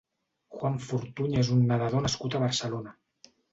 [0.55, 2.99] Juan Fortuny és un nedador nascut a Barcelona.